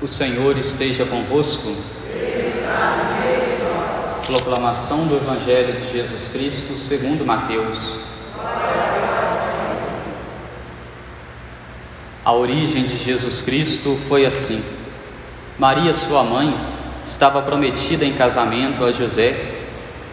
[0.00, 1.74] O Senhor esteja convosco.
[4.28, 7.94] Proclamação do Evangelho de Jesus Cristo segundo Mateus.
[12.24, 14.62] A origem de Jesus Cristo foi assim.
[15.58, 16.56] Maria, sua mãe,
[17.04, 19.34] estava prometida em casamento a José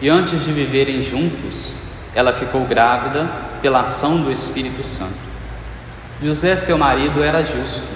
[0.00, 1.76] e antes de viverem juntos,
[2.12, 3.30] ela ficou grávida
[3.62, 5.14] pela ação do Espírito Santo.
[6.20, 7.95] José, seu marido, era justo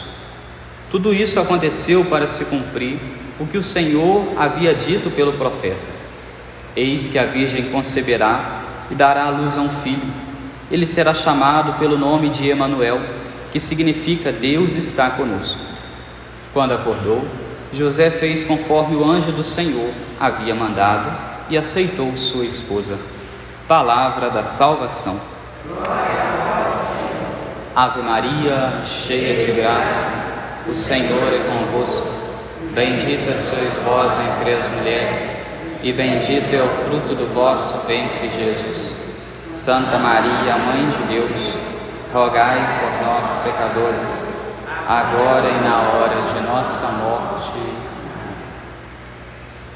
[0.91, 2.99] Tudo isso aconteceu para se cumprir
[3.39, 5.79] o que o Senhor havia dito pelo profeta:
[6.75, 8.61] Eis que a Virgem conceberá
[8.91, 10.13] e dará à luz a um filho.
[10.69, 12.99] Ele será chamado pelo nome de Emanuel,
[13.53, 15.61] que significa Deus está conosco.
[16.53, 17.25] Quando acordou,
[17.71, 21.09] José fez conforme o anjo do Senhor havia mandado
[21.49, 22.99] e aceitou sua esposa.
[23.65, 25.17] Palavra da salvação.
[27.73, 30.20] Ave Maria, cheia de graça
[30.67, 32.07] o Senhor é convosco.
[32.73, 35.35] Bendita sois vós entre as mulheres,
[35.83, 38.95] e bendito é o fruto do vosso ventre, Jesus.
[39.49, 41.53] Santa Maria, Mãe de Deus,
[42.13, 44.33] rogai por nós, pecadores,
[44.87, 47.59] agora e na hora de nossa morte.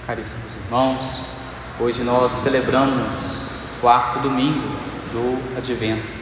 [0.08, 1.22] Caríssimos irmãos,
[1.80, 3.38] hoje nós celebramos
[3.78, 4.78] o quarto domingo
[5.12, 6.15] do Advento.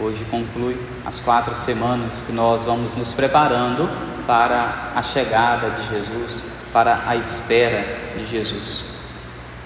[0.00, 3.88] Hoje conclui as quatro semanas que nós vamos nos preparando
[4.26, 6.42] para a chegada de Jesus,
[6.72, 7.84] para a espera
[8.16, 8.84] de Jesus.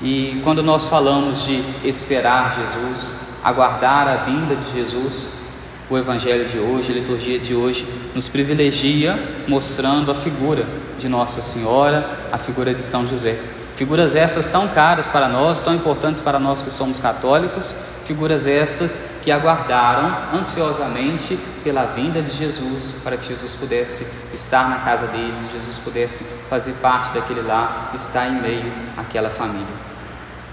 [0.03, 5.31] E quando nós falamos de esperar Jesus, aguardar a vinda de Jesus,
[5.89, 9.19] o Evangelho de hoje, a liturgia de hoje, nos privilegia
[9.49, 10.67] mostrando a figura
[10.99, 13.41] de Nossa Senhora, a figura de São José.
[13.77, 17.73] Figuras essas tão caras para nós, tão importantes para nós que somos católicos,
[18.05, 24.77] figuras estas que aguardaram ansiosamente pela vinda de Jesus, para que Jesus pudesse estar na
[24.79, 29.67] casa deles, Jesus pudesse fazer parte daquele lar, estar em meio àquela família.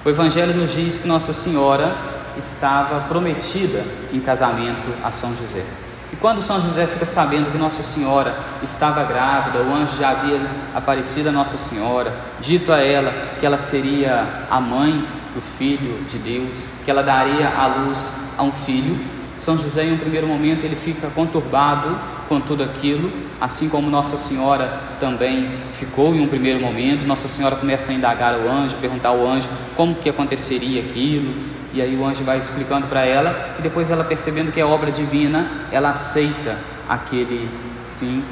[0.04, 1.96] O Evangelho nos diz que Nossa Senhora
[2.38, 5.64] estava prometida em casamento a São José.
[6.12, 10.42] E quando São José fica sabendo que Nossa Senhora estava grávida, o anjo já havia
[10.76, 12.12] aparecido a Nossa Senhora,
[12.42, 17.50] dito a ela que ela seria a mãe do Filho de Deus, que ela daria
[17.50, 18.98] à luz a um filho,
[19.38, 24.16] São José, em um primeiro momento, ele fica conturbado com tudo aquilo, assim como Nossa
[24.16, 27.06] Senhora também ficou em um primeiro momento.
[27.06, 31.34] Nossa Senhora começa a indagar o anjo, perguntar ao anjo como que aconteceria aquilo,
[31.74, 34.90] e aí o anjo vai explicando para ela, e depois ela percebendo que é obra
[34.90, 36.58] divina, ela aceita
[36.88, 38.24] aquele sim,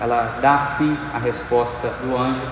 [0.00, 2.42] ela dá sim a resposta do anjo,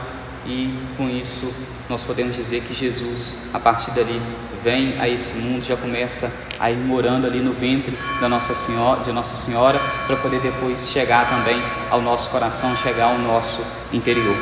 [0.47, 1.53] e com isso
[1.89, 4.21] nós podemos dizer que Jesus, a partir dali,
[4.63, 9.05] vem a esse mundo, já começa a ir morando ali no ventre da Nossa Senhora,
[9.05, 13.63] de Nossa Senhora, para poder depois chegar também ao nosso coração, chegar ao nosso
[13.93, 14.37] interior.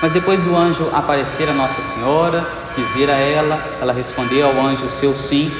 [0.00, 2.46] Mas depois do anjo aparecer a Nossa Senhora,
[2.76, 5.50] dizer a ela, ela responder ao anjo seu sim,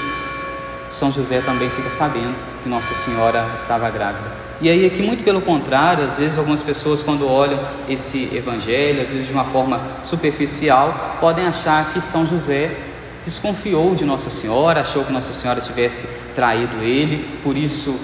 [0.90, 4.48] São José também fica sabendo que Nossa Senhora estava grávida.
[4.60, 9.12] E aí aqui muito pelo contrário, às vezes algumas pessoas quando olham esse evangelho, às
[9.12, 12.74] vezes de uma forma superficial, podem achar que São José
[13.24, 17.98] desconfiou de Nossa Senhora, achou que Nossa Senhora tivesse traído ele, por isso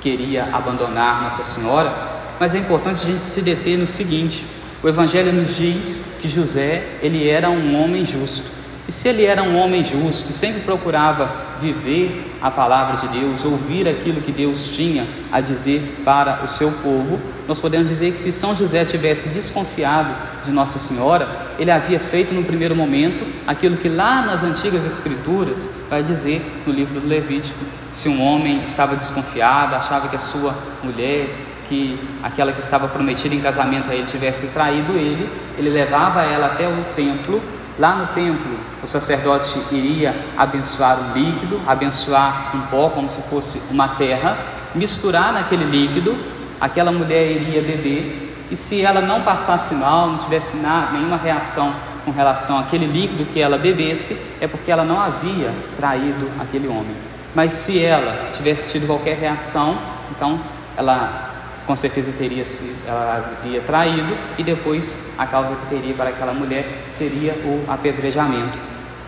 [0.00, 1.92] queria abandonar Nossa Senhora.
[2.40, 4.44] Mas é importante a gente se deter no seguinte:
[4.82, 8.61] o Evangelho nos diz que José ele era um homem justo.
[8.88, 13.44] E se ele era um homem justo e sempre procurava viver a palavra de Deus,
[13.44, 18.18] ouvir aquilo que Deus tinha a dizer para o seu povo, nós podemos dizer que
[18.18, 20.12] se São José tivesse desconfiado
[20.44, 25.68] de Nossa Senhora, ele havia feito no primeiro momento aquilo que lá nas antigas escrituras
[25.88, 30.56] vai dizer no livro do Levítico: se um homem estava desconfiado, achava que a sua
[30.82, 31.28] mulher
[31.68, 36.48] que aquela que estava prometida em casamento a ele tivesse traído ele, ele levava ela
[36.48, 37.40] até o templo.
[37.78, 43.72] Lá no templo, o sacerdote iria abençoar o líquido, abençoar um pó como se fosse
[43.72, 44.36] uma terra,
[44.74, 46.16] misturar naquele líquido,
[46.60, 51.72] aquela mulher iria beber, e se ela não passasse mal, não tivesse nada, nenhuma reação
[52.04, 56.94] com relação àquele líquido que ela bebesse, é porque ela não havia traído aquele homem.
[57.34, 59.78] Mas se ela tivesse tido qualquer reação,
[60.10, 60.38] então
[60.76, 61.31] ela
[61.66, 66.32] com certeza teria se ela havia traído e depois a causa que teria para aquela
[66.32, 68.58] mulher seria o apedrejamento.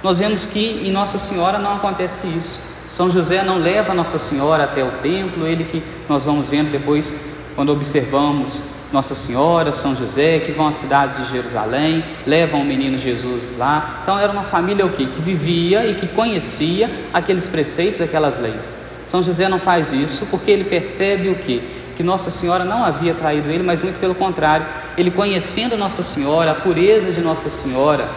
[0.02, 2.60] Nós vemos que em Nossa Senhora não acontece isso.
[2.90, 7.34] São José não leva Nossa Senhora até o templo, ele que nós vamos vendo depois
[7.54, 8.62] quando observamos
[8.92, 14.00] Nossa Senhora, São José, que vão à cidade de Jerusalém, levam o menino Jesus lá.
[14.02, 15.06] Então era uma família o quê?
[15.06, 18.76] que vivia e que conhecia aqueles preceitos, aquelas leis.
[19.06, 21.62] São José não faz isso porque ele percebe o quê?
[21.96, 26.52] Que Nossa Senhora não havia traído ele, mas muito pelo contrário, ele conhecendo Nossa Senhora,
[26.52, 28.08] a pureza de Nossa Senhora,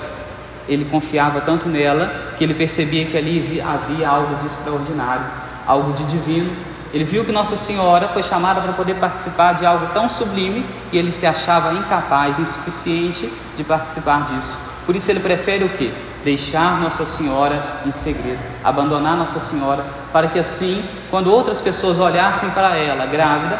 [0.67, 5.25] ele confiava tanto nela que ele percebia que ali havia algo de extraordinário,
[5.65, 6.51] algo de divino.
[6.93, 10.97] Ele viu que Nossa Senhora foi chamada para poder participar de algo tão sublime e
[10.97, 14.57] ele se achava incapaz, insuficiente de participar disso.
[14.85, 15.93] Por isso ele prefere o que?
[16.27, 19.81] Deixar Nossa Senhora em segredo, abandonar Nossa Senhora,
[20.11, 23.57] para que assim, quando outras pessoas olhassem para ela grávida,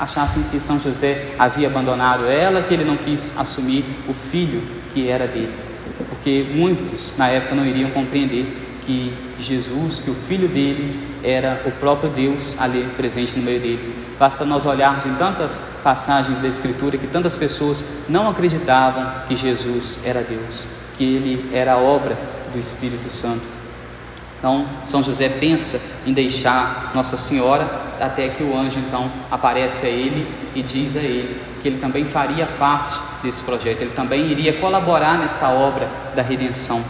[0.00, 4.62] achassem que São José havia abandonado ela, que ele não quis assumir o filho
[4.94, 5.52] que era dele.
[6.08, 11.70] Porque muitos na época não iriam compreender que Jesus, que o filho deles era o
[11.72, 13.94] próprio Deus ali presente no meio deles.
[14.18, 20.00] Basta nós olharmos em tantas passagens da Escritura que tantas pessoas não acreditavam que Jesus
[20.02, 20.64] era Deus,
[20.96, 22.16] que ele era a obra
[22.52, 23.42] do Espírito Santo.
[24.38, 27.64] Então, São José pensa em deixar Nossa Senhora
[28.00, 32.04] até que o anjo então aparece a ele e diz a ele que ele também
[32.04, 36.80] faria parte desse projeto, ele também iria colaborar nessa obra da redenção.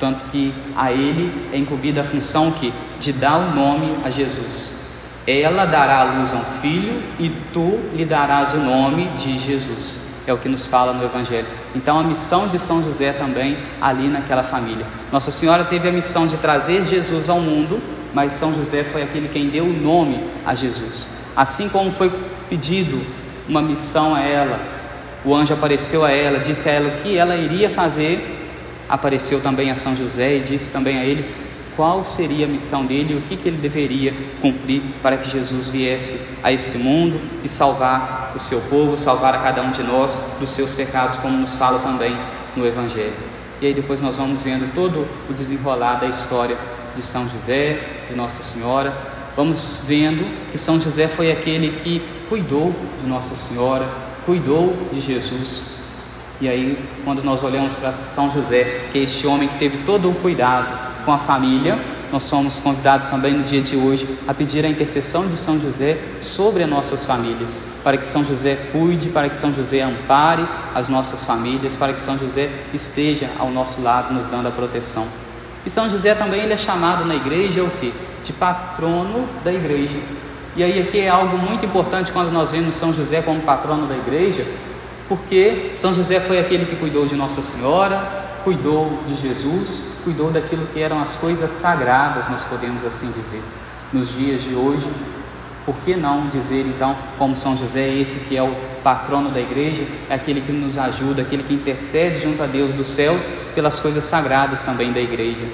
[0.00, 4.72] Tanto que a ele é incumbida a função que de dar o nome a Jesus.
[5.26, 10.00] Ela dará a luz a um filho e tu lhe darás o nome de Jesus.
[10.26, 11.46] É o que nos fala no Evangelho.
[11.76, 14.86] Então a missão de São José também ali naquela família.
[15.12, 17.82] Nossa Senhora teve a missão de trazer Jesus ao mundo,
[18.14, 21.06] mas São José foi aquele quem deu o nome a Jesus.
[21.36, 22.10] Assim como foi
[22.48, 23.04] pedido
[23.46, 24.58] uma missão a ela,
[25.22, 28.44] o anjo apareceu a ela, disse a ela o que ela iria fazer
[28.88, 31.28] apareceu também a São José e disse também a ele
[31.76, 35.68] qual seria a missão dele e o que, que ele deveria cumprir para que Jesus
[35.68, 40.18] viesse a esse mundo e salvar o seu povo, salvar a cada um de nós
[40.40, 42.16] dos seus pecados, como nos fala também
[42.56, 43.14] no Evangelho.
[43.60, 46.56] E aí depois nós vamos vendo todo o desenrolar da história
[46.96, 47.78] de São José,
[48.08, 48.92] de Nossa Senhora.
[49.36, 53.86] Vamos vendo que São José foi aquele que cuidou de Nossa Senhora,
[54.24, 55.76] cuidou de Jesus,
[56.38, 60.10] e aí, quando nós olhamos para São José, que é este homem que teve todo
[60.10, 61.78] o cuidado com a família,
[62.12, 65.96] nós somos convidados também no dia de hoje a pedir a intercessão de São José
[66.20, 70.44] sobre as nossas famílias, para que São José cuide, para que São José ampare
[70.74, 75.06] as nossas famílias, para que São José esteja ao nosso lado nos dando a proteção.
[75.64, 77.92] E São José também ele é chamado na igreja o quê?
[78.24, 79.96] De patrono da igreja.
[80.56, 83.96] E aí aqui é algo muito importante quando nós vemos São José como patrono da
[83.96, 84.44] igreja,
[85.08, 90.68] porque São José foi aquele que cuidou de Nossa Senhora, cuidou de Jesus, cuidou daquilo
[90.68, 93.42] que eram as coisas sagradas, nós podemos assim dizer.
[93.92, 94.88] Nos dias de hoje,
[95.64, 98.54] por que não dizer então, como São José, esse que é o
[98.84, 102.86] patrono da igreja, é aquele que nos ajuda, aquele que intercede junto a Deus dos
[102.86, 105.44] céus pelas coisas sagradas também da igreja.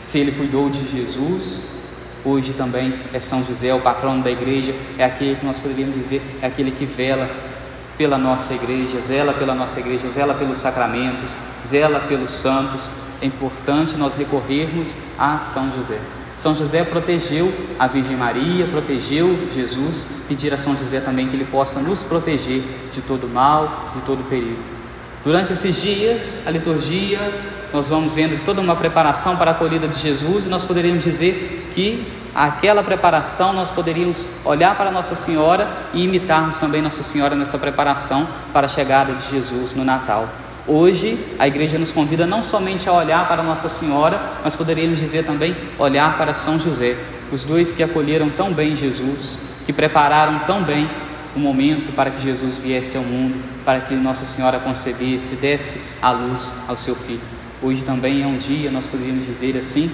[0.00, 1.60] Se ele cuidou de Jesus,
[2.24, 6.22] hoje também é São José, o patrono da igreja, é aquele que nós poderíamos dizer,
[6.40, 7.28] é aquele que vela
[7.98, 12.88] pela nossa igreja, zela pela nossa igreja, zela pelos sacramentos, zela pelos santos.
[13.22, 15.98] É importante nós recorrermos a São José.
[16.36, 21.44] São José protegeu a Virgem Maria, protegeu Jesus, pedir a São José também que ele
[21.44, 24.60] possa nos proteger de todo mal, de todo perigo.
[25.24, 27.20] Durante esses dias, a liturgia,
[27.72, 31.70] nós vamos vendo toda uma preparação para a acolhida de Jesus e nós poderíamos dizer
[31.72, 37.56] que aquela preparação nós poderíamos olhar para Nossa Senhora e imitarmos também Nossa Senhora nessa
[37.56, 40.28] preparação para a chegada de Jesus no Natal.
[40.66, 45.24] Hoje a igreja nos convida não somente a olhar para Nossa Senhora, mas poderíamos dizer
[45.24, 46.96] também olhar para São José,
[47.32, 50.88] os dois que acolheram tão bem Jesus, que prepararam tão bem
[51.34, 56.12] o momento para que Jesus viesse ao mundo, para que Nossa Senhora concebesse, desse a
[56.12, 57.22] luz ao seu filho.
[57.60, 59.90] Hoje também é um dia, nós poderíamos dizer assim,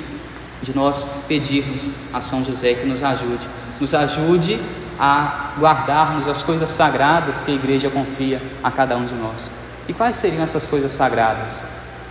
[0.62, 3.46] de nós pedirmos a São José que nos ajude,
[3.80, 4.60] nos ajude
[4.98, 9.48] a guardarmos as coisas sagradas que a igreja confia a cada um de nós.
[9.88, 11.62] E quais seriam essas coisas sagradas?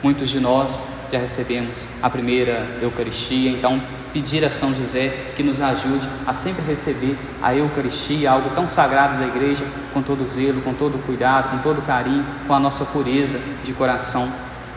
[0.01, 3.81] Muitos de nós já recebemos a primeira Eucaristia, então
[4.11, 9.19] pedir a São José que nos ajude a sempre receber a Eucaristia, algo tão sagrado
[9.19, 13.39] da igreja, com todo zelo, com todo cuidado, com todo carinho, com a nossa pureza
[13.63, 14.27] de coração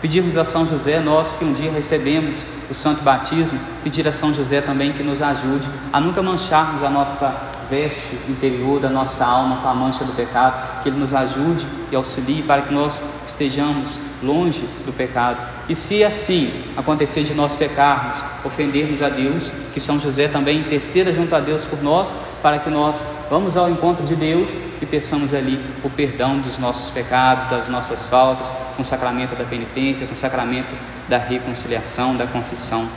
[0.01, 4.33] Pedirmos a São José, nós que um dia recebemos o santo batismo, pedir a São
[4.33, 9.63] José também que nos ajude a nunca mancharmos a nossa veste interior da nossa alma
[9.63, 14.01] com a mancha do pecado, que Ele nos ajude e auxilie para que nós estejamos
[14.23, 15.39] longe do pecado.
[15.69, 21.13] E se assim acontecer de nós pecarmos, ofendermos a Deus, que São José também interceda
[21.13, 25.33] junto a Deus por nós, para que nós vamos ao encontro de Deus e peçamos
[25.33, 30.15] ali o perdão dos nossos pecados, das nossas faltas, com o sacramento da penitência, com
[30.15, 30.75] o sacramento
[31.09, 32.89] da reconciliação, da confissão.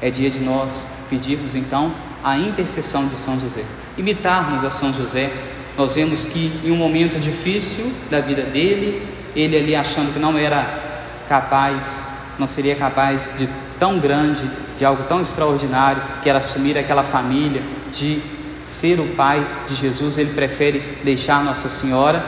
[0.00, 1.92] É dia de nós pedirmos então
[2.22, 3.64] a intercessão de São José,
[3.96, 5.30] imitarmos a São José.
[5.76, 10.36] Nós vemos que em um momento difícil da vida dele, ele ali achando que não
[10.36, 13.48] era capaz, não seria capaz de
[13.78, 14.48] tão grande,
[14.78, 18.20] de algo tão extraordinário, que era assumir aquela família, de
[18.62, 22.24] ser o pai de Jesus, ele prefere deixar Nossa Senhora.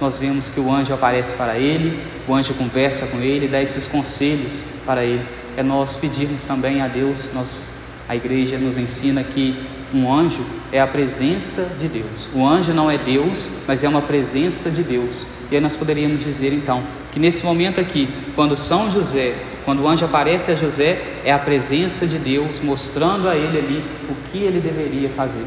[0.00, 3.86] Nós vemos que o anjo aparece para ele, o anjo conversa com ele, dá esses
[3.86, 5.24] conselhos para ele.
[5.56, 7.77] É nós pedirmos também a Deus, nós
[8.08, 9.54] a igreja nos ensina que
[9.92, 12.28] um anjo é a presença de Deus.
[12.34, 15.26] O anjo não é Deus, mas é uma presença de Deus.
[15.50, 19.34] E aí nós poderíamos dizer então que nesse momento aqui, quando São José,
[19.64, 23.84] quando o anjo aparece a José, é a presença de Deus mostrando a ele ali
[24.08, 25.44] o que ele deveria fazer.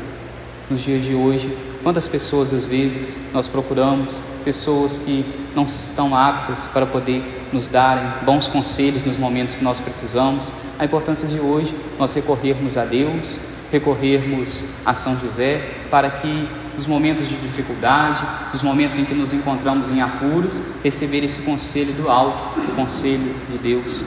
[0.69, 6.67] Nos dias de hoje, quantas pessoas às vezes nós procuramos, pessoas que não estão aptas
[6.67, 10.51] para poder nos darem bons conselhos nos momentos que nós precisamos.
[10.79, 13.39] A importância de hoje nós recorrermos a Deus,
[13.71, 19.33] recorrermos a São José, para que nos momentos de dificuldade, nos momentos em que nos
[19.33, 24.03] encontramos em apuros, receber esse conselho do alto, o conselho de Deus,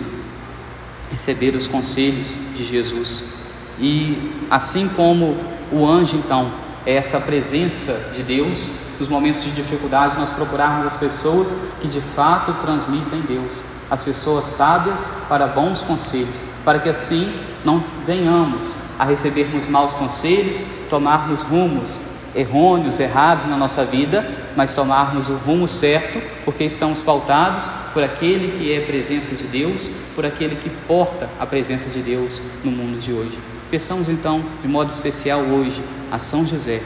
[1.11, 3.35] receber os conselhos de Jesus.
[3.79, 5.37] E assim como
[5.71, 6.51] o anjo, então,
[6.87, 12.01] é essa presença de Deus, nos momentos de dificuldade, nós procurarmos as pessoas que de
[12.01, 13.53] fato transmitem Deus,
[13.91, 17.33] as pessoas sábias para bons conselhos, para que assim
[17.65, 22.01] não venhamos a recebermos maus conselhos, tomarmos rumos
[22.35, 28.59] errôneos, errados na nossa vida, mas tomarmos o rumo certo, porque estamos pautados por aquele
[28.59, 32.99] que é presença de Deus, por aquele que porta a presença de Deus no mundo
[32.99, 33.54] de hoje.
[33.75, 36.81] Peçamos então, de modo especial hoje, a São José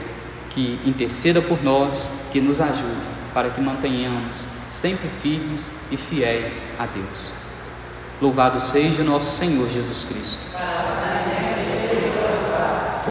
[0.48, 6.86] que interceda por nós, que nos ajude para que mantenhamos sempre firmes e fiéis a
[6.86, 7.30] Deus.
[8.22, 10.38] Louvado seja nosso Senhor Jesus Cristo.